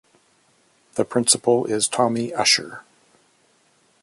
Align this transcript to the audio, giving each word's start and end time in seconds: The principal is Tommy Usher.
The 0.95 1.05
principal 1.05 1.65
is 1.65 1.87
Tommy 1.87 2.33
Usher. 2.33 2.81